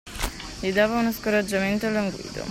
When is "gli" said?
0.61-0.73